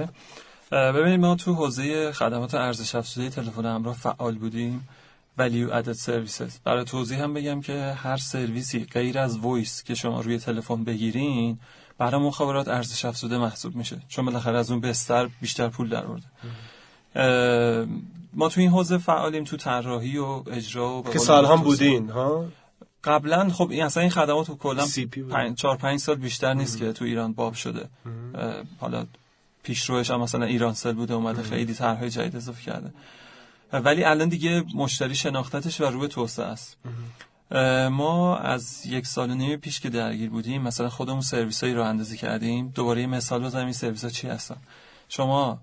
[0.71, 0.91] بله.
[0.91, 4.87] ببینید ما تو حوزه خدمات ارزش افزوده تلفن همراه فعال بودیم.
[5.39, 6.51] Value added services.
[6.63, 11.59] برای توضیح هم بگم که هر سرویسی غیر از وایس که شما روی تلفن بگیرین
[11.97, 14.01] برای مخابرات ارزش افزوده محسوب میشه.
[14.07, 16.25] چون بالاخره از اون بستر بیشتر پول در آورده
[18.33, 22.45] ما تو این حوزه فعالیم تو طراحی و اجرا و که سال هم بودین ها؟
[23.03, 24.87] قبلا خب این اصلا این خدمات کلا
[25.55, 27.89] 4 5 سال بیشتر نیست که تو ایران باب شده.
[28.79, 29.05] حالا
[29.63, 32.93] پیشروش هم مثلا ایران سل بوده اومده خیلی طرحهای جدید اضافه کرده.
[33.73, 36.77] ولی الان دیگه مشتری شناختتش و روی توسعه است.
[37.91, 41.83] ما از یک سال و نیم پیش که درگیر بودیم مثلا خودمون سرویس هایی رو
[41.83, 44.57] اندازی کردیم دوباره مثال بزنیم این سرویس ها چی هستن؟
[45.09, 45.59] شما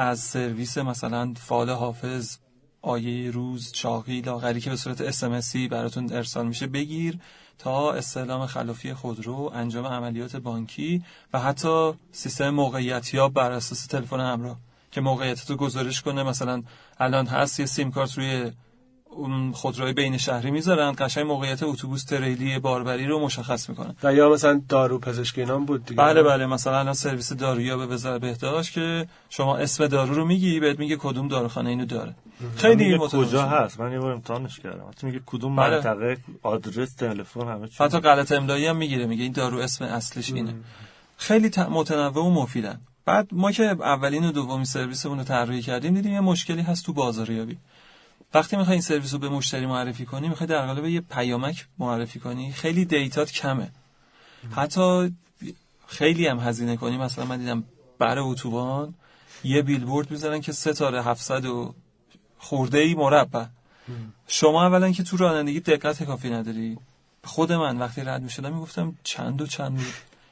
[0.00, 2.36] از سرویس مثلا فال حافظ
[2.82, 7.18] آیه روز چاقی لاغری که به صورت اسمسی براتون ارسال میشه بگیر
[7.58, 14.20] تا استعلام خلافی خودرو انجام عملیات بانکی و حتی سیستم موقعیت یاب بر اساس تلفن
[14.20, 14.56] همراه
[14.90, 16.22] که موقعیت رو گزارش کنه.
[16.22, 16.62] مثلا
[16.98, 18.52] الان هست یه سیم کارت روی
[19.18, 23.94] اون خودروی بین شهری می‌ذارن قشنگ موقعیت اتوبوس تریلی باربری رو مشخص می‌کنن.
[24.02, 27.86] و یا مثلا دارو پزشکی نام بود دیگه بله بله مثلا الان سرویس دارویی به
[27.86, 32.14] وزارت بهداشت که شما اسم دارو رو میگی بهت میگه کدوم داروخانه اینو داره.
[32.56, 34.90] خیلی کجا هست؟ من یه بار امتحانش کردم.
[35.02, 35.74] میگه کدوم بله.
[35.74, 37.84] منطقه آدرس تلفن همه چی.
[37.84, 40.54] حتی غلط املایی هم می‌گیره میگه این دارو اسم اصلیش اینه.
[41.16, 42.80] خیلی متنوع و مفیدن.
[43.04, 46.92] بعد ما که اولین و دومین سرویسمون رو طراحی کردیم دیدیم یه مشکلی هست تو
[46.92, 47.58] بازاریابی.
[48.34, 52.20] وقتی می‌خوای این سرویس رو به مشتری معرفی کنی می‌خوای در قالب یه پیامک معرفی
[52.20, 52.52] کنی.
[52.52, 53.70] خیلی دیتات کمه.
[54.50, 55.14] حتی
[55.86, 56.96] خیلی هم هزینه کنی.
[56.96, 57.64] مثلا من دیدم
[57.98, 58.94] برای اتوبان
[59.44, 61.74] یه بیلبورد می‌ذارن که ستاره 700 و
[62.38, 63.44] خورده ای مربع.
[64.26, 66.78] شما اولا که تو رانندگی دقت کافی نداری.
[67.24, 69.80] خود من وقتی رد می‌شدم می‌گفتم چند و چند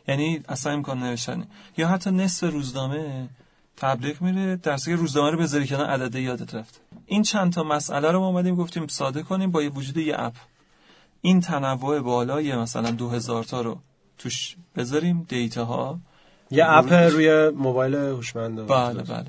[0.09, 1.47] یعنی اصلا امکان نوشتنه
[1.77, 3.29] یا حتی نصف روزنامه
[3.77, 6.81] تبلیغ میره در که روزنامه رو بذاری کنار عدد یادت رفت.
[7.07, 10.35] این چند تا مسئله رو ما اومدیم گفتیم ساده کنیم با یه وجود یه اپ.
[11.21, 13.79] این تنوع بالای مثلا 2000 تا رو
[14.19, 15.99] توش بذاریم دیتا ها
[16.51, 19.27] یه اپ روی موبایل هوشمند بله بله.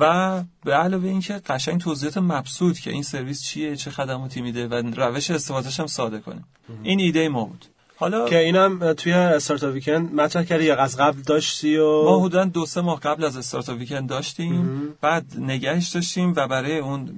[0.00, 4.74] و به علاوه اینکه قشنگ توضیحات مبسوط که این سرویس چیه چه خدماتی میده و
[4.74, 6.44] روش استفادهش هم ساده کنیم.
[6.82, 7.66] این ایده ما بود.
[8.00, 12.44] حالا که اینم توی استارت ویکند مطرح کردی یا از قبل داشتی و ما حدودا
[12.44, 14.88] دو سه ماه قبل از استارت ویکند داشتیم.
[15.00, 17.10] بعد نگهش داشتیم و برای اون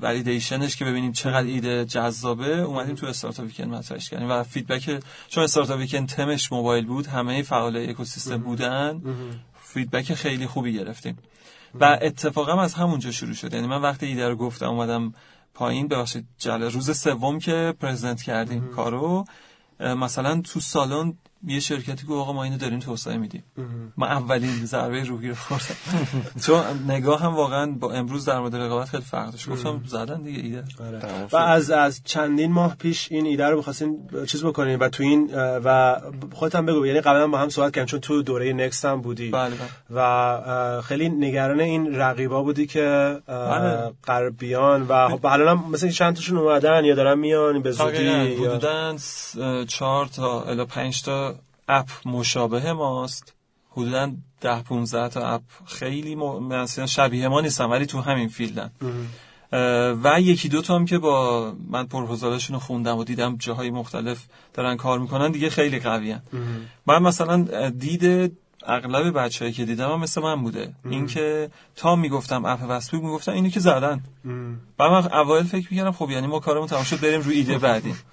[0.00, 4.30] validation ش که ببینیم چقدر ایده جذابه اومدیم تو Startup Weekend مطرحش کردیم.
[4.30, 9.02] و feedback چون Startup Weekend تمش موبایل بود همه فعالای اکوسیستم بودن.
[9.62, 11.18] feedback خیلی خوبی گرفتیم.
[11.80, 13.54] و اتفاقا از همونجا شروع شد.
[13.54, 15.14] یعنی من وقتی ایده رو گفتم اومدم
[15.54, 15.88] پایین.
[15.88, 19.24] ببخشید جله روز سوم که present کردیم کارو
[19.80, 23.44] مثلا تو سالن یه شرکتی که آقا ما اینو داریم توسعه میدیم.
[23.96, 25.74] ما اولین ضربه روحی رو خوردم.
[26.46, 29.48] چون نگاه هم واقعا با امروز در مورد رقابت خیلی فرق داشت.
[29.48, 30.64] گفتم زدن دیگه ایده.
[31.32, 35.30] و از از چندین ماه پیش این ایده رو می‌خواستین چیز بکنین و تو این
[35.34, 36.00] و
[36.32, 36.86] خودت هم بگو.
[36.86, 39.30] یعنی قبلا با هم صحبت کردیم چون تو دوره نکست هم بودی.
[39.30, 39.56] بله
[39.94, 43.18] و خیلی نگران این رقیبا بودی که
[44.04, 48.96] غربیان و حالا مثلا چند تاشون اومدن یا دارن میان به زودی حدوداً
[49.68, 51.33] 4 تا الی 5 تا
[51.68, 53.34] اپ مشابه ماست.
[53.70, 58.70] حدودا 10 15 تا اپ خیلی مثلا شبیه ما نیستن ولی تو همین فیلدن.
[60.04, 64.24] و یکی دو تا هم که با من پروپوزالشون رو خوندم و دیدم جاهای مختلف
[64.54, 66.16] دارن کار می‌کنن دیگه خیلی قوی
[66.86, 68.32] من مثلا دید
[68.66, 70.74] اغلب بچه‌ای که دیدم هم مثل من بوده.
[70.90, 74.00] اینکه تا می‌گفتم اپ وسبوک می‌گفتم اینو که زدن.
[74.78, 77.94] و من اول فکر می‌کردم خب یعنی ما کارمون تمام شد بریم روی ایده بعدی.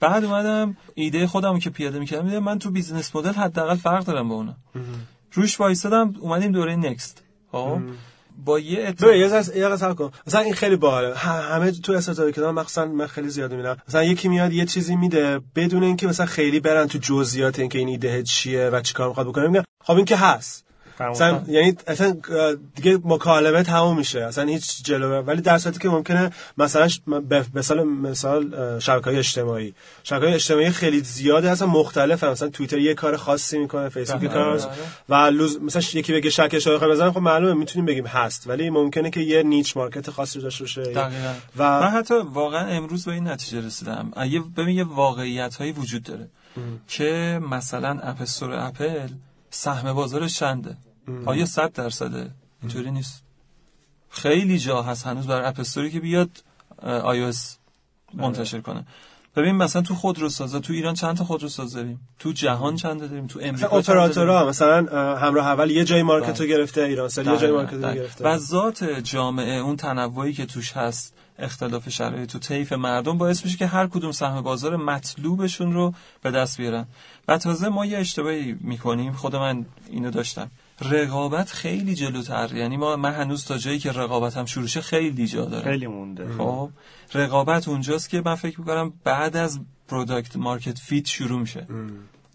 [0.00, 4.28] بعد اومدم ایده خودم که پیاده می‌کردم دیدم من تو business model حداقل فرق دارم
[4.28, 4.56] با اونا.
[5.32, 7.22] روش وایسادم اومدیم دوره Next.
[7.52, 7.78] خب؟
[8.44, 9.18] با یه اتفاق یه
[9.56, 10.10] یه کن.
[10.26, 11.14] مثلا این خیلی باحاله.
[11.16, 13.76] همه تو استارتاپ کردن مخصوصا من خیلی زیاد می‌بینم.
[13.88, 17.88] مثلا یکی میاد یه چیزی میده بدون اینکه مثلا خیلی برن تو جزئیات اینکه این
[17.88, 19.46] ایده چیه و چیکار می‌خواد بکنه.
[19.46, 20.67] میگن خب این که هست.
[21.00, 22.16] اصلا یعنی اصلا
[22.74, 24.24] دیگه مکالمه تموم میشه.
[24.24, 26.88] اصلا هیچ جلوه ولی در صورتی که ممکنه مثلا
[27.54, 29.74] مثال مثال شبکه‌های اجتماعی.
[30.02, 34.58] شبکه‌های اجتماعی خیلی زیاده اصلا مختلفه مثلا توییتر یه کار خاصی می‌کنه فیسبوک بله، کار
[34.58, 34.68] بله.
[35.08, 38.46] و لوز مثلا یکی بگه شکش رو بزنه خب معلومه می‌تونیم بگیم هست.
[38.46, 41.10] ولی ممکنه که یه نیچ مارکت خاصی داشته باشه.
[41.56, 44.12] و من حتی واقعا امروز به این نتیجه رسیدم.
[44.16, 46.28] اگه ببین یه واقعیت هایی وجود داره
[46.88, 49.08] که مثلا اپ استور اپل
[49.50, 50.76] سهم بازارش چنده؟
[51.26, 52.30] آیا 100 درصده؟
[52.62, 53.22] اینطوری نیست.
[54.10, 56.30] خیلی جا هست هنوز برای app store ی که بیاد
[56.82, 57.32] آی
[58.14, 58.84] منتشر کنه.
[59.36, 63.26] ببین مثلا تو خودروسازا تو ایران چند تا خودروساز داریم؟ تو جهان چند تا داریم؟
[63.26, 66.56] تو امریکا؟ اپراتورها مثلا همراه اول یه جای market رو بله.
[66.56, 67.94] گرفته ایران سل یه جای دقیقاً، market رو دقیقاً.
[67.94, 68.24] گرفته.
[68.24, 73.56] و ذات جامعه اون تنوعی که توش هست اختلاف شرایط تو طیف مردم باعث میشه
[73.56, 76.86] که هر کدوم سهم بازار مطلوبشون رو به دست بیارن.
[77.28, 79.12] و تازه ما یه اشتباهی می‌کنیم.
[79.12, 80.50] خود من اینو داشتم.
[80.80, 82.50] رقابت خیلی جلوتر.
[82.54, 86.28] یعنی ما من هنوز تا جایی که رقابتم شروع شه خیلی جا داره خیلی مونده.
[86.38, 86.70] خب
[87.14, 91.66] رقابت اونجاست که من فکر می‌کنم بعد از product market fit شروع میشه.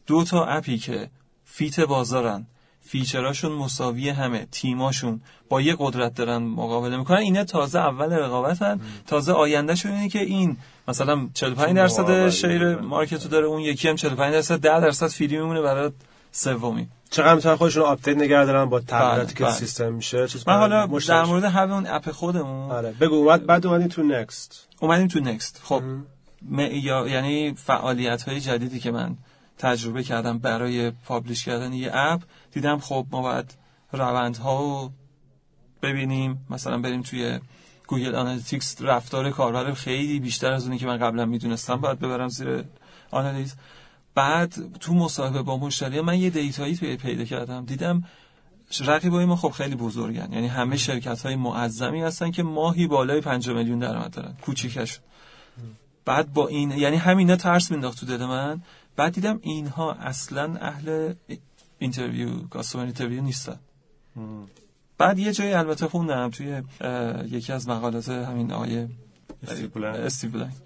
[0.08, 1.10] دو تا app ی که
[1.46, 2.48] fit بازارن
[2.86, 7.18] feature اشون مساوی همه تیماشون با یه قدرت دارن مقابله می‌کنن.
[7.18, 8.82] اینا تازه اول رقابتن.
[9.08, 10.58] تازه آیندهشون اینه که این
[10.88, 12.86] مثلا 45 درصد share می‌کنن.
[12.86, 15.92] market رو داره اون یکی هم 45 درصد 10 درصد free میمونه برای
[16.32, 16.88] سومی.
[17.14, 19.54] چقدر می‌تونن خودشون رو update نگه دارن با تغییراتی که بله.
[19.54, 21.24] سیستم میشه چیز من حالا در.
[21.26, 25.82] مورد همون app خودمون آره بگو اومد بعد اومدین تو Next اومدیم تو Next خب
[26.50, 29.16] معیا- یعنی فعالیت های جدیدی که من
[29.58, 32.22] تجربه کردم برای publish کردن یه app
[32.52, 33.54] دیدم خب ما باید
[33.92, 34.92] روندها رو
[35.82, 36.46] ببینیم.
[36.50, 37.40] مثلا بریم توی
[37.88, 42.64] Google Analytics رفتار کاربر خیلی بیشتر از اونی که من قبلا می‌دونستم باید ببرم زیر
[43.12, 43.56] آنالیز.
[44.16, 47.66] بعد تو مصاحبه با مشتری من یه data یی توی پیدا کردم.
[47.66, 48.04] دیدم
[48.80, 50.34] رقیبای ما خب خیلی بزرگن.
[50.34, 54.34] یعنی همه شرکت های معظمی هستن که ماهی بالای 5 میلیون درآمد دارن.
[54.42, 55.00] کوچیکش.
[56.06, 58.62] بعد با این یعنی همینا ترس مینداخت تو دل من.
[58.96, 61.14] بعد دیدم اینها اصلا اهل
[61.80, 63.60] interview customer interview نیستن.
[64.98, 66.62] بعد یه جایی البته خوندم توی
[67.32, 68.88] یکی از مقالات همین آقای
[69.48, 69.96] استیو بلنک.
[69.96, 70.62] استیو بلنک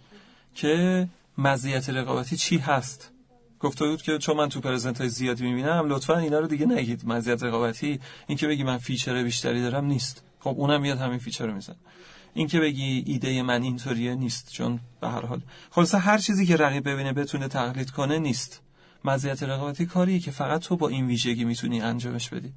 [0.55, 1.07] که
[1.38, 3.11] مزیت رقابتی چی هست؟
[3.59, 7.06] گفته بود که چون من تو present های زیادی می‌بینم لطفا اینا رو دیگه نگید.
[7.06, 10.24] مزیت رقابتی این که بگی من feature بیشتری دارم نیست.
[10.39, 11.75] خب اونم میاد همین feature رو میزنه
[12.33, 15.42] این که بگی ایده من اینطوریه نیست چون به هر حال.
[15.71, 18.62] خلاصه هر چیزی که رقیب ببینه بتونه تقلید کنه نیست.
[19.06, 22.54] مزیت رقابتی کاریه که فقط تو با این ویژگی می‌تونی انجامش بدی.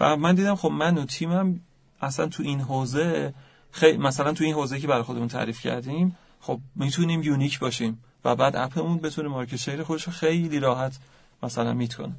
[0.00, 1.60] و من دیدم خب من و تیمم
[2.00, 3.34] اصلا تو این حوزه
[3.70, 7.98] خیلی مثلا تو این حوزه که برای خودمون تعریف کردیم خب می‌تونیم unique باشیم.
[8.24, 10.98] و بعد app مون بتونه market share خودش رو خیلی راحت
[11.42, 12.12] مثلا meet کنه.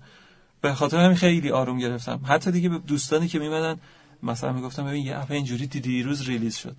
[0.62, 2.20] به خاطر همین خیلی آروم گرفتم.
[2.24, 3.80] حتی دیگه به دوستانی که میومدن
[4.24, 6.76] مثلا می‌گفتم ببین یه app اینجوری دیدی دیروز release شد.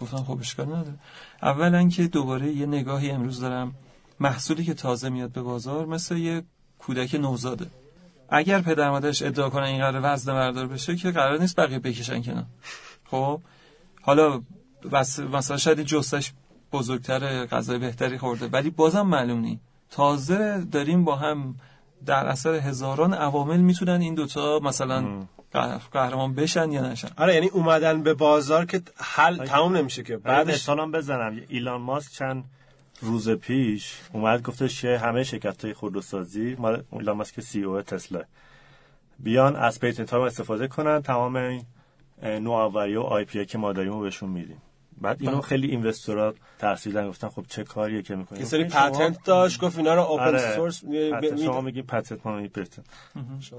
[0.00, 0.94] گفتم خب اشکال نداره.
[1.42, 3.74] اولا که دوباره یه نگاهی امروز دارم.
[4.20, 6.42] محصولی که تازه میاد به بازار مثل یه
[6.78, 7.66] کودک نوزاده.
[8.28, 12.22] اگر پدر مادرش ادعا کنن این قرار وزن بردار بشه که قرار نیست بقیه بکشن
[12.22, 12.44] کنار.
[13.04, 13.40] خب
[14.02, 14.42] حالا
[14.92, 16.32] بس مثلا شاید جستش
[16.78, 18.46] بزرگتر غذای بهتری خورده.
[18.46, 19.60] ولی بازم معلوم نی.
[19.90, 20.40] تازه
[20.72, 21.54] داریم با هم
[22.06, 24.98] در اثر هزاران عوامل می‌تونن این دوتا مثلا
[25.52, 27.08] قهر- قهرمان بشن یا نشن.
[27.16, 30.16] آره یعنی اومدن به بازار که حل تمام نمیشه که.
[30.16, 31.40] بعد بعدش مثالم بزنم.
[31.48, 32.44] ایلان ماسک چند
[33.02, 38.22] روز پیش اومد گفتش که همه شرکت های خودروسازی مال ایلان ماسک سی او تسلا
[39.18, 41.34] بیان از patent ها استفاده کنن تمام
[42.22, 44.62] نوآوری و IP که ما داریم رو بهشون میدیم.
[45.00, 45.40] بعد اینو.
[45.40, 49.78] خیلی investor ا ترسیدن گفتن خب چه کاریه که می‌کنیم یه سری patent داشت گفت
[49.78, 50.54] اینا رو open آره.
[50.56, 50.84] source
[51.44, 52.80] شما میگین patent ما patent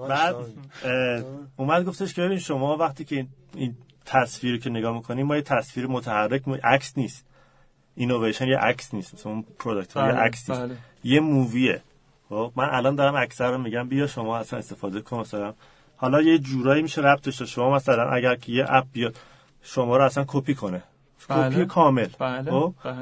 [0.09, 1.23] بعد اه،
[1.57, 3.75] اومد گفتش که ببین شما وقتی که این-
[4.05, 7.25] تصویر رو که نگاه می‌کنیم ما یه تصویر متحرک عکس نیست
[7.95, 10.77] اینویشن یه عکس نیست مثلا اون product یه بله، عکس نیست بله.
[11.03, 11.81] یه movie ه
[12.29, 15.53] خب من الان دارم extreme رو میگم بیا شما اصلا استفاده کن مثلا
[15.97, 17.47] حالا یه جورایی میشه ربطش داد.
[17.47, 19.15] شما مثلا اگر که یه app بیاد
[19.61, 20.83] شما رو اصلا کپی کنه.
[21.29, 22.07] کپی کامل.
[22.19, 22.51] بله.
[22.51, 22.95] خب؟ بله.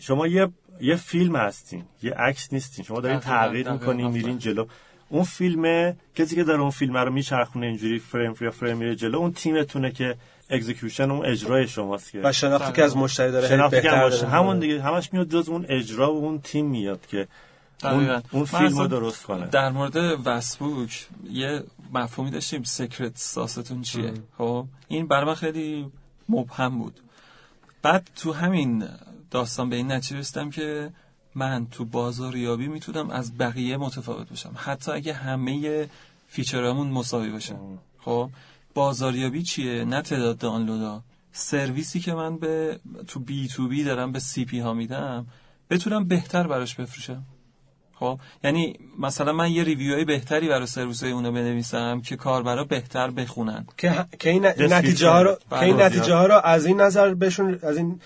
[0.00, 0.48] شما یه
[0.80, 1.84] یه فیلم هستین.
[2.02, 2.84] یه عکس نیستین.
[2.84, 4.10] شما دارین تغییر می‌کنین.
[4.10, 4.66] میرین جلو.
[5.08, 9.18] اون فیلمه کسی که داره اون فیلم رو میچرخونه اینجوری فریم به فریم میره جلو
[9.18, 10.16] اون تیمتونه که
[10.50, 12.20] execution اون اجرای شماست که.
[12.24, 14.26] و شناختی که از مشتری داره شناختی که.
[14.26, 17.28] همون دیگه همش میاد جز اون اجرا و اون تیم میاد که
[17.84, 18.22] اون.
[18.30, 19.46] اون فیلم رو درست کنه.
[19.46, 22.62] در مورد فیسبوک یه مفهومی داشتیم.
[22.62, 25.86] secret sauce تون چیه؟ خب؟ این برای من خیلی
[26.28, 27.00] مبهم بود.
[27.82, 28.88] بعد تو همین
[29.30, 30.90] داستان به این نتیجه رسیدم که
[31.34, 35.88] من تو بازاریابی می‌تونم از بقیه متفاوت باشم حتی اگه همه
[36.28, 37.56] feature امون مساوی باشه.
[37.98, 38.30] خب
[38.74, 41.02] بازاریابی چیه؟ نه تعداد دانلودا
[41.32, 45.26] سرویسی که من به تو B to B دارم به CP ها میدم
[45.70, 47.22] بتونم بهتر براش بفروشم.
[47.98, 52.64] خب؟ یعنی مثلا من یه review های بهتری برای سرویس های اونو بنویسم که کاربرا
[52.64, 53.66] بهتر بخونن.
[53.76, 57.58] که که این نتیجه ها رو که این نتیجه ها رو از این نظر بهشون
[57.62, 58.00] از این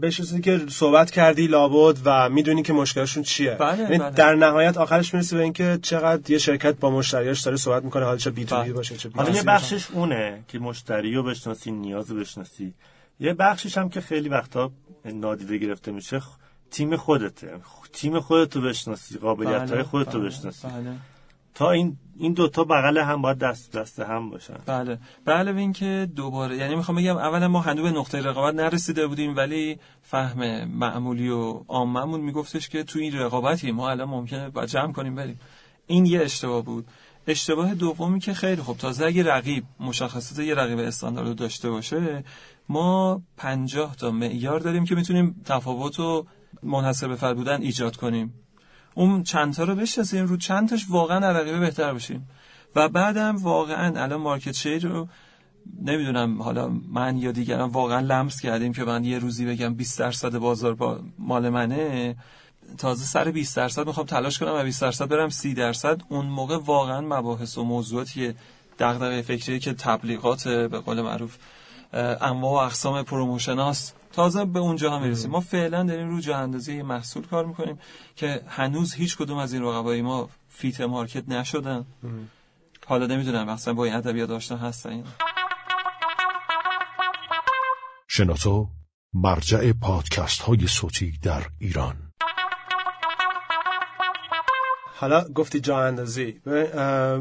[0.00, 3.54] بهش که صحبت کردی لابد و می‌دونی که مشکلشون چیه.
[3.54, 4.10] بله، یعنی بله.
[4.10, 8.16] در نهایت آخرش می‌رسی به اینکه چقدر یه شرکت با مشتریاش داره صحبت می‌کنه حالا
[8.16, 8.72] چه B to B بله.
[8.72, 12.74] باشه چه B حالا یه بخشش اونه که مشتری رو بشناسی نیاز رو بشناسی.
[13.20, 14.70] یه بخشش هم که خیلی وقتا
[15.04, 16.20] نادیده گرفته میشه
[16.72, 17.60] تیم خودته.
[17.92, 20.68] تیم خودتو بشناسی قابلیت های بله، خودتو بله، بشناسی.
[20.68, 20.96] بله.
[21.54, 24.58] تا این این دوتا بغل هم باید دست دست هم باشن.
[24.66, 24.98] بله.
[25.26, 29.36] علاوه این که دوباره یعنی می‌خوام بگم اولا ما هنوز به نقطه رقابت نرسیده بودیم
[29.36, 34.92] ولی فهم معمولی و عاممون میگفتش که تو این رقابتی ما الان ممکنه با جمع
[34.92, 35.40] کنیم بریم.
[35.86, 36.86] این یه اشتباه بود.
[37.26, 42.24] اشتباه دومی که خیلی خب تازه اگه رقیب مشخصات یه رقیب استاندارد رو داشته باشه
[42.68, 46.26] ما پنجاه تا معیار داریم که می‌تونیم تفاوت و
[46.62, 48.34] منحصر به فرد بودن ایجاد کنیم.
[48.94, 52.28] اون چند تا رو بشناسیم رو چند تاش واقعا رقیبه بهتر بشیم
[52.76, 55.08] و بعدم واقعا الان مارکت شیر رو
[55.82, 60.38] نمی‌دونم حالا من یا دیگران واقعا لمس کردیم که من یه روزی بگم 20 درصد
[60.38, 62.16] بازار با مال منه.
[62.78, 66.00] تازه سر 20 درصد می‌خوام تلاش کنم و 20 درصد برم 30 درصد.
[66.08, 68.34] اون موقع واقعا مباحث و موضوعاتی
[68.78, 71.36] دغدغه فکری که تبلیغات به قول معروف
[71.92, 73.96] انواع و اقسام promotion هاست.
[74.12, 75.30] تازه به اونجا هم می‌رسیم.
[75.30, 77.78] ما فعلا داریم رو جا اندازی محصول کار می‌کنیم
[78.16, 81.86] که هنوز هیچ کدوم از این رقبای ما fit market نشدن.
[82.86, 85.04] حالا نمی‌دونم مثلا با این ادبیات آشنا هستن
[88.08, 88.68] شنوتو
[89.14, 92.11] مرجع پادکست های صوتی در ایران.
[95.02, 96.40] حالا گفتی جا اندازی.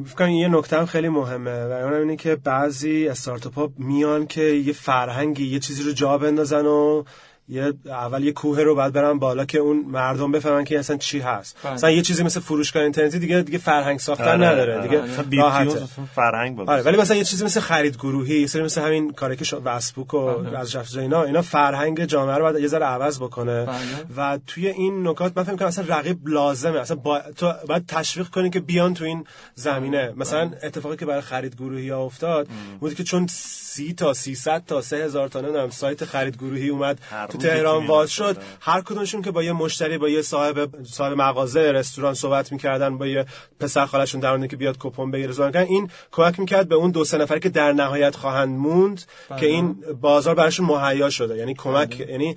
[0.06, 4.42] فکر یه نکته هم خیلی مهمه و اونم اینه که بعضی استارتاپ ها میان که
[4.42, 7.04] یه فرهنگی یه چیزی رو جا بندازن و
[7.52, 11.20] یه اول یه کوه رو بعد برن بالا که اون مردم بفهمن که اصلا چی
[11.20, 11.74] هست بله.
[11.74, 15.24] مثلا یه چیزی مثل فروشگاه اینترنتی دیگه دیگه فرهنگ ساختن آره، نداره آره.
[15.24, 18.64] دیگه راحته اصلا فرهنگ بود آره ولی مثلا یه چیزی مثل خرید گروهی یه سری
[18.64, 20.60] مثل همین کاری که شما وسبوک و بله.
[20.60, 23.78] از جفت اینا اینا فرهنگ جامعه رو باید یه ذره عوض بکنه بله.
[24.18, 27.22] و توی این نکات من فکر کنم اصلا رقیب لازمه اصلا با...
[27.36, 31.90] تو باید تشویق کنی که بیان تو این زمینه مثلا اتفاقی که برای خرید گروهی
[31.90, 32.48] ها افتاد
[32.80, 33.28] بود که چون
[33.72, 37.00] سی تا 300 تا 3000 تا نمی‌دونم سایت خرید گروهی اومد
[37.42, 38.12] تهران باز.
[38.12, 38.38] شد.
[38.60, 43.08] هر کدومشون که با یه مشتری با یه صاحب صاحب مغازه رستوران صحبت می‌کردن با
[43.08, 43.26] یه
[43.60, 45.62] پسر خالشون در که بیاد کپون بگیره کردن.
[45.62, 49.04] این کمک می‌کرد به اون دو سه نفری که در نهایت خواهند موند
[49.40, 51.38] که این بازار براشون مهیا شده.
[51.38, 52.36] یعنی کمک یعنی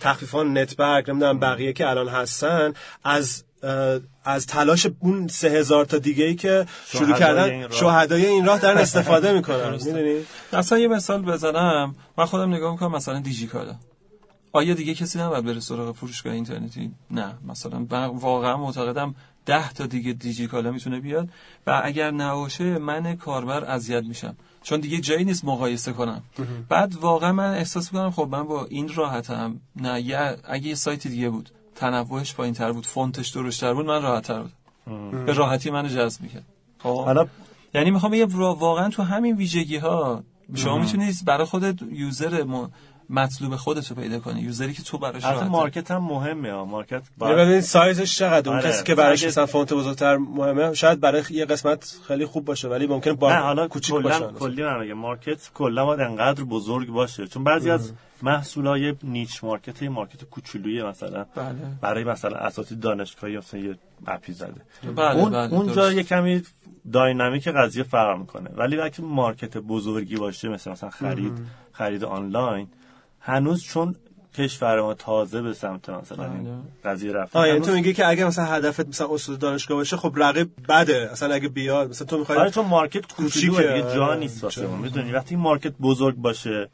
[0.00, 2.72] تخفیفان نتبرگ نمی‌دونم بقیه که الان هستن
[3.04, 3.44] از
[4.24, 7.72] از تلاش اون سه هزار تا دیگه ای که شروع کردن این راه.
[7.72, 9.70] شهدای این راه دارن استفاده می‌کنن.
[9.70, 10.20] می‌دونی؟
[10.52, 11.94] اصلا یه مثال بزنم.
[12.18, 13.74] من خودم نگاه می‌کنم مثلا دیجیکالا
[14.52, 19.14] آیا دیگه کسی نباید بره سراغ فروشگاه اینترنتی؟ نه مثلا من واقعا معتقدم
[19.46, 21.28] ده تا دیگه دیجیکالا می‌تونه بیاد
[21.66, 24.36] و اگر نباشه من کاربر اذیت میشم.
[24.62, 26.22] چون دیگه جایی نیست مقایسه کنم.
[26.68, 29.60] بعد واقعا من احساس می‌کنم خب من با این راحتم.
[29.76, 34.02] نه یه اگه یه سایت دیگه بود تنوعش پایین تر بود فونتش درشتر بود من
[34.02, 34.52] راحت تر بود
[35.26, 36.44] به راحتی منو جذب می‌کرد.
[36.78, 37.26] خب؟ حالا
[37.74, 40.22] یعنی می‌خوام بگم وا- واقعا تو همین ویژگی ها
[40.54, 42.42] شما می‌تونید برای خودت user
[43.10, 44.40] مطلوب خودت رو پیدا کنی.
[44.40, 45.48] user ی که تو براش راحته.
[45.48, 46.64] market هم مهمه ها.
[46.64, 48.68] market یعنی باید ببین سایزش چقدر؟ اون آره.
[48.70, 52.68] کسی که براش اگه- مثلا فونت بزرگتر مهمه شاید برای یه قسمت خیلی خوب باشه
[52.68, 54.18] ولی ممکن با نه حالا کوچیک باشه.
[54.18, 57.26] کلا کلی من میگم market کلا باید انقدر بزرگ باشه.
[57.26, 61.26] چون بعضی از محصولای niche market market کوچولویه مثلا.
[61.34, 61.54] بله.
[61.80, 63.74] برای مثلا اساتید دانشگاهی مثلا یه
[64.06, 64.54] app ی زده.
[64.96, 65.96] بله اون بله اونجا درست.
[65.96, 66.42] یه کمی
[66.92, 68.50] dynamic قضیه فرق می‌کنه.
[68.56, 71.32] ولی وقتی market بزرگی باشه مثل مثلا خرید
[71.72, 72.68] خرید آنلاین
[73.28, 73.94] هنوز چون
[74.38, 78.24] کشور ما تازه به سمت مثلا این قضیه آه یعنی هنوز- تو میگی که اگه
[78.24, 81.08] مثلا هدفت مثلا استاد دانشگاه باشه خب رقیب بده.
[81.12, 83.46] اصلا اگه بیاد مثلا تو می‌خوای آره چون market کوچیکه.
[83.56, 84.18] دیگه جا آره.
[84.18, 84.76] نیست واسه ما.
[84.76, 86.68] می‌دونی وقتی market بزرگ باشه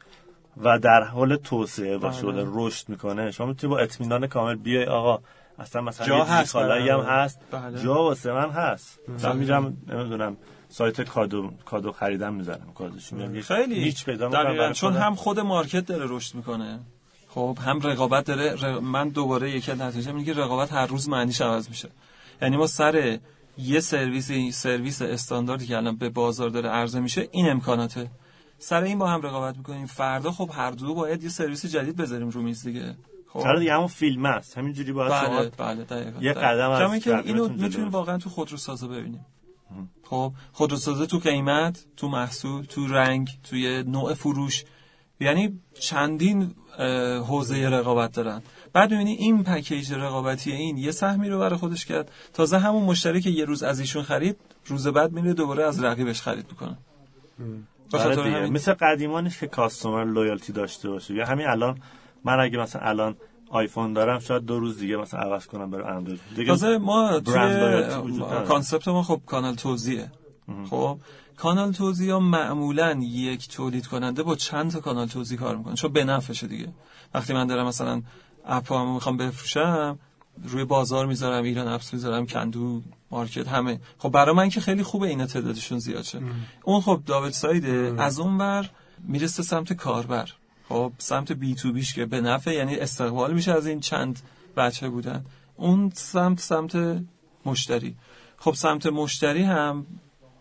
[0.63, 2.43] و در حال توسعه باشه و بله.
[2.43, 5.19] داره رشد می‌کنه شما می‌تونی با اطمینان کامل بیای آقا
[5.59, 7.39] اصلا مثلا جا هست هم برای- هست.
[7.51, 7.83] بله.
[7.83, 8.99] جا واسه من هست.
[9.23, 10.37] من میرم نمی‌دونم
[10.69, 13.09] سایت کادو کادو خریدم می‌زنم کادوش
[13.41, 14.71] خیلی هیچ پیدا دقیقاً.
[14.73, 15.05] چون خودم.
[15.05, 16.79] هم خود market داره رشد می‌کنه.
[17.29, 18.55] خب هم رقابت داره.
[18.55, 21.89] ر- من دوباره یکی از نتیجه میگه رقابت هر روز معنیش عوض میشه.
[22.41, 23.19] یعنی ما سر
[23.57, 28.11] یه سرویس سرویس استانداردی که الان به بازار داره عرضه میشه این امکاناته.
[28.59, 29.85] سر این با هم رقابت می‌کنیم.
[29.85, 32.95] فردا خب هر دو باید یه سرویس جدید بذاریم رو میز دیگه.
[33.35, 33.43] خب.
[33.43, 34.57] سر دیگه همون فیلم است.
[34.57, 36.19] همینجوری باید شما بله بله دقیقاً.
[36.21, 36.33] یه.
[36.33, 37.89] قدم از اینکه اینو می‌تونیم.
[37.89, 39.25] واقعا تو خودروسازا ببینیم.
[40.03, 44.63] خب خودروسازی تو قیمت تو محصول تو رنگ توی نوع فروش.
[45.19, 46.51] یعنی چندین
[47.27, 48.41] حوزه رقابت دارن.
[48.73, 52.11] بعد می‌بینی این package رقابتی این یه سهمی رو برای خودش کرد.
[52.33, 56.21] تازه همون مشتری که یه روز از ایشون خرید روز بعد میره دوباره از رقیبش
[56.21, 56.77] خرید می‌کنه.
[57.93, 58.53] همین...
[58.53, 61.13] مثل قدیمانش که customer loyalty داشته باشه.
[61.13, 61.77] یا همین الان
[62.25, 63.15] من اگه مثلا الان
[63.49, 66.21] آیفون دارم شاید دو روز دیگه مثلا عوض کنم برای اندروید.
[66.35, 67.83] دیگه ما توی
[68.47, 70.11] concept ما خب کانال توزیعه.
[70.69, 70.97] خب
[71.37, 75.93] کانال توزیع ها معمولا یک تولید کننده با چند تا کانال توزیع کار می‌کنه چون
[75.93, 76.67] بنفشه دیگه.
[77.13, 78.01] وقتی من دارم مثلا
[78.45, 79.99] اپ هم می‌خوام بفروشم
[80.43, 83.79] روی بازار می‌ذارم ایران اپس می‌ذارم کندو مارکت همه.
[83.97, 86.21] خب برای من که خیلی خوبه اینا تعدادشون زیاد شه.
[86.63, 88.69] اون خب دابل سایده از اون ور
[89.03, 90.29] می‌رسه سمت کاربر.
[90.69, 94.19] خب سمت بی تو بیش که به نفع یعنی استقبال میشه از این چند
[94.57, 95.25] بچه بودن.
[95.55, 97.01] اون سمت سمت
[97.45, 97.95] مشتری.
[98.37, 99.85] خب سمت مشتری هم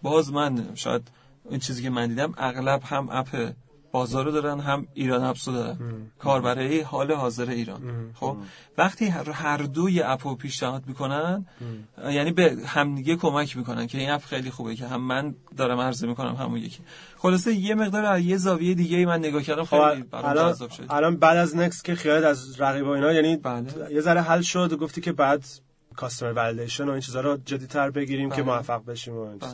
[0.02, 1.09] باز من شاید
[1.50, 3.52] این چیزی که من دیدم اغلب هم اپ
[3.95, 5.77] بازارو دارن هم ایران اپسو دارن
[6.19, 7.81] کاربری حال حاضر ایران.
[8.15, 8.37] خب
[8.79, 11.47] وقتی هر دوی اپو پیشنهاد می‌کنن
[12.11, 16.07] یعنی به همدیگه کمک می‌کنن که این اپ خیلی خوبه که هم من دارم عرضه
[16.07, 16.79] می‌کنم همون یکی.
[17.19, 20.87] خلاصه یه مقدار از یه زاویه دیگه ای من نگاه کردم خیلی برام جذاب شد.
[20.91, 23.67] الان بعد از نکس که خیالت از رقیب اینا یعنی بله.
[23.91, 25.45] یه ذره حل شد و گفتی که بعد
[25.97, 28.37] کاستمر ولیدیشن و این چیزا رو جدی‌تر بگیریم بله.
[28.37, 29.51] که موفق بشیم و بله.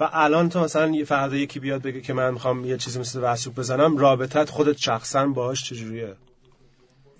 [0.00, 3.20] و الان تو مثلا یه فردا یکی بیاد بگه که من می‌خوام یه چیزی مثل
[3.22, 6.14] وسوق بزنم رابطت خودت شخصا باهاش چجوریه؟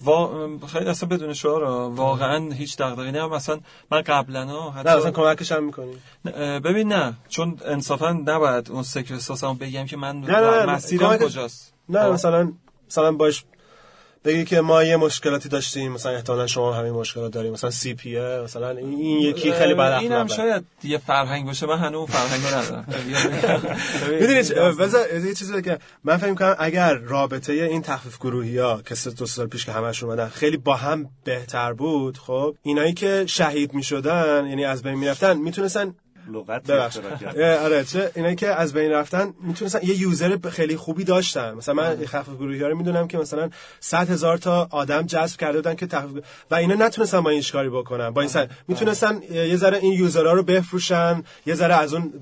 [0.05, 0.49] وا...
[0.67, 5.53] خیلی اصلا بدون شعار واقعا هیچ دغدغه‌ای نه مثلا من قبلا حتی نه اصلا کمکش
[5.53, 5.97] هم می‌کنی.
[6.61, 7.15] ببین نه.
[7.29, 11.75] چون انصافا نباید اون سکر احساسمو بگم که من نه نه مسیرم کجاست.
[11.89, 12.53] نه مثلا
[12.89, 13.45] مثلا باش
[14.25, 18.21] بگی که ما یه مشکلاتی داشتیم مثلا احتمالا شما همین مشکلات داریم مثلا سی پی
[18.21, 22.87] مثلا این یکی خیلی بد این هم شاید یه فرهنگ باشه من هنوز فرهنگو ندارم.
[24.21, 29.11] می‌دونید یه چیزی که من فکر کنم اگر رابطه این تخفیف گروهی ها که سه
[29.11, 33.75] دو سال پیش که همش اومدن خیلی با هم بهتر بود خب اینایی که شهید
[33.75, 35.95] می‌شدن یعنی از بین می‌رفتن می‌تونستن
[36.33, 36.71] لغت
[37.65, 41.55] آره چه اینایی که از بین رفتن می‌تونستن یه یوزر خیلی خوبی داشتن.
[41.55, 45.59] مثلا من خفف گروهی ها رو می‌دونم که مثلا 100 هزار تا آدم جذب کرده
[45.59, 48.11] بودن که تخفیف و اینا نتونستن با این کاری بکنن.
[48.11, 52.13] با این سر می‌تونستن یه ذره این یوزرها رو بفروشن یه ذره از اون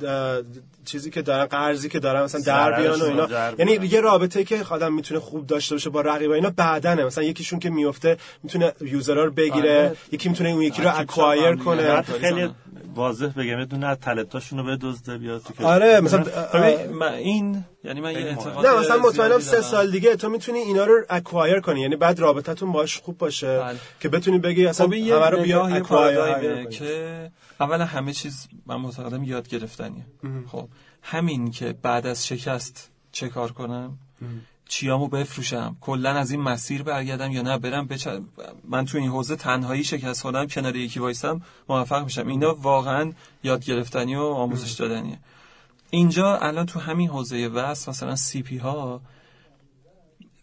[0.85, 3.29] چیزی که دارن قرضی که دارن مثلا در بیان و اینا.
[3.59, 7.05] یعنی یه رابطه که آدم می‌تونه خوب داشته باشه با رقیب اینا بعدنه.
[7.05, 9.97] مثلا یکیشون که میفته می‌تونه یوزرها رو بگیره آره.
[10.13, 12.03] یکی می‌تونه اون یکی رو اکوایر کنه.
[12.03, 12.51] خیلی
[12.95, 16.25] واضح بگم یه دونه از تالنتاشون رو بدزده بیاد تو که آره مثلا
[17.15, 21.05] این یعنی من یه اعتقاد نه مثلا مطمئنم سه سال دیگه تو می‌تونی اینا رو
[21.11, 21.81] اکوایر کنی.
[21.81, 23.79] یعنی بعد رابطتون باش خوب باشه بله.
[24.01, 29.25] که بتونی بگی اصلا خب همه رو بیا اکوایر که اول همه چیز من معتقدم
[29.25, 30.07] یاد گرفتنیه.
[30.47, 30.69] خب
[31.03, 33.99] همین که بعد از شکست چه کار کنم؟
[34.73, 35.77] چیامو بفروشم.
[35.81, 38.09] کلا از این مسیر برگردم یا نه برم بچ...
[38.69, 42.27] من تو این حوزه تنهایی شکست خوردم کنار یکی وایسم موفق میشم.
[42.27, 45.19] اینا واقعا یاد گرفتنی و آموزش دادنیه.
[45.91, 49.01] اینجا الان تو همین حوزه وست مثلا سی پی ها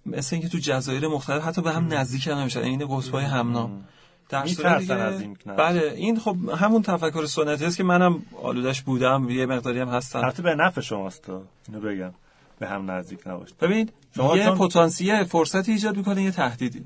[0.06, 3.84] مثل اینکه تو جزایر مختلف حتی به هم نزدیک نمیشن این قطبای همنام
[4.30, 9.30] در دیگه از این بله این خب همون تفکر سنتی است که منم آلودش بودم
[9.30, 10.26] یه مقداری هم هستم.
[10.26, 11.30] حتی به نفع شماست
[11.68, 12.14] اینو بگم.
[12.60, 16.86] به هم نزدیک نباشید ببین شما یه پتانسیل فرصتی ایجاد می‌کنه یه تهدیدی.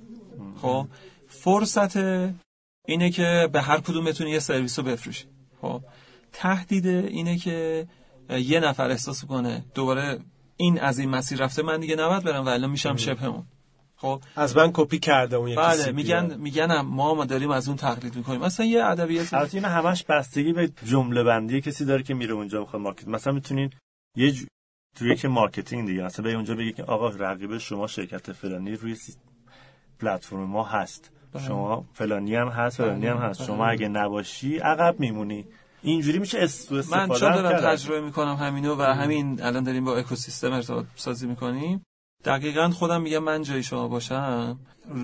[0.61, 0.87] خب
[1.27, 1.97] فرصت
[2.87, 5.25] اینه که به هر کدوم بتونی یه سرویس رو بفروشی.
[5.61, 5.81] خب
[6.33, 7.87] تهدید اینه که
[8.29, 10.19] یه نفر احساس کنه دوباره
[10.57, 13.43] این از این مسیر رفته من دیگه نباید برم ولی میشم شبهمون.
[13.95, 14.21] خب.
[14.35, 18.15] از من کپی کرده اون یکی بله میگن میگن ما ما داریم از اون تقلید
[18.15, 18.41] می‌کنیم.
[18.41, 21.61] مثلا یه ادبیات البته این همش بستگی به جمله بندی.
[21.61, 23.07] کسی داره که میره اونجا بخواد مارکت.
[23.07, 23.69] مثلا می‌تونین
[24.17, 24.45] یه ج...
[24.95, 26.03] توی که مارکتینگ دیگه.
[26.03, 28.97] مثلا به اونجا بگی که آقا رقیب شما شرکت فلانی روی
[29.99, 31.11] پلتفرم ما هست.
[31.33, 31.43] بله.
[31.43, 33.43] شما فلانی هم هست فلانی هم هست.
[33.43, 35.45] شما اگه نباشی عقب میمونی.
[35.81, 40.53] اینجوری میشه استفاده من چون دارم تجربه می‌کنم همینو و همین الان داریم با اکوسیستم
[40.53, 41.85] ارتباط سازی می‌کنیم.
[42.25, 44.59] دقیقا خودم میگم من جای شما باشم.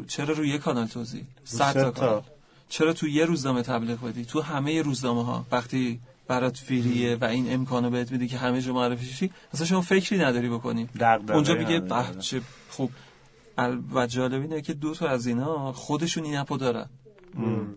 [0.07, 2.21] چرا روی یه کانال توضیح؟ صد تا کانال.
[2.69, 5.99] چرا تو یه روزنامه تبلیغ بدی؟ تو همه روزنامه ها وقتی
[6.29, 10.19] برات فریه و این امکانو بهت میده که همه جو معرفی شی اصلا شما فکری
[10.19, 10.87] نداری بکنی.
[11.29, 12.91] اونجا میگه به چه خوب.
[13.93, 16.85] و جالب اینه که دو تا از اینا خودشون این اپو دارن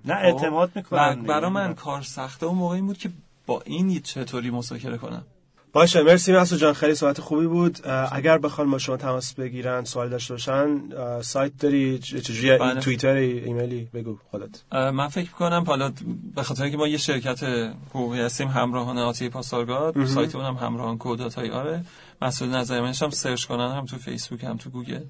[0.04, 3.10] نه اعتماد می‌کنن برای من کار سخته اون موقع این بود که
[3.46, 5.24] با این چطوری مذاکره کنم.
[5.72, 7.78] باشه مرسی مسعود جان خیلی صحبت خوبی بود.
[8.12, 10.80] اگر بخوان با شما تماس بگیرن سوال داشته باشن
[11.22, 12.80] سایت داری؟ چجوری بله.
[12.80, 14.62] توییتر ایمیلی؟ بگو خودت.
[14.72, 15.92] من فکر کنم حالا
[16.34, 17.42] به خاطر اینکه ما یه شرکت
[17.90, 21.84] حقوقی هستیم همراهان آتی پاسارگاد سایت اونم همراهان کودات های آره.
[22.22, 25.04] مسعود نظری منشم سرچ کنن هم تو فیسبوک هم تو گوگل.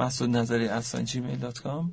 [0.00, 1.84] مسعود نظری gmail.com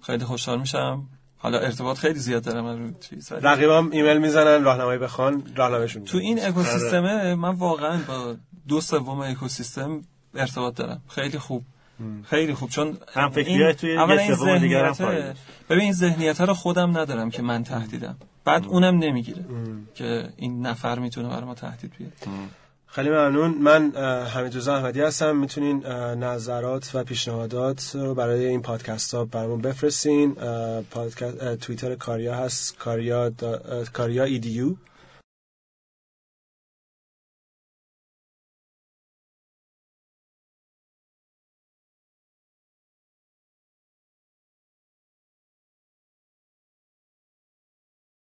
[0.00, 1.06] خیلی خوشحال میشم.
[1.38, 6.18] حالا ارتباط خیلی زیاد دارم من رو چیز رقیبام ایمیل می‌زنن راهنمایی بخوان راهنمایشون تو
[6.18, 8.36] این اکوسیستم من واقعا با
[8.68, 10.02] دو سوم اکوسیستم
[10.34, 11.02] ارتباط دارم.
[11.08, 11.64] خیلی خوب.
[12.24, 12.70] خیلی خوب.
[12.70, 15.34] چون هم فکریه توی یه سوم دیگه هم
[15.70, 18.16] ببین این ذهنیت رو خودم ندارم که من تهدیدم.
[18.44, 19.44] بعد اونم نمی‌گیره
[19.94, 22.12] که این نفر می‌تونه برای ما تهدید بیاره.
[22.90, 23.50] خیلی ممنون.
[23.50, 23.92] من
[24.26, 25.36] حمید احمدی هستم.
[25.36, 30.34] می‌تونین نظرات و پیشنهادات رو برای این پادکست ها برامون بفرستین.
[30.90, 32.78] پادکست توییتر کاریا هست.
[32.78, 33.32] کاریا.
[33.92, 34.74] کاریا ایدیو